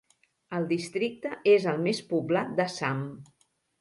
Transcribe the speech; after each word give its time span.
El 0.59 0.63
districte 0.69 1.33
és 1.53 1.67
el 1.73 1.79
més 1.89 2.01
poblat 2.15 2.59
d'Assam. 2.61 3.05